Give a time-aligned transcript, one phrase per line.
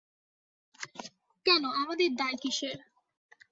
[1.45, 2.77] কেন, আমাদের দায় কিসের।